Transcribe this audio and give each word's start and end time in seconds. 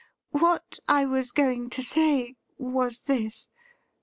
'What 0.31 0.79
I 0.89 1.05
was 1.05 1.31
going 1.31 1.69
to 1.69 1.83
say 1.83 2.35
was 2.57 3.01
this.' 3.01 3.47